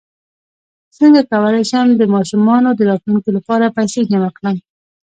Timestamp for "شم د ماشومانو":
1.69-2.69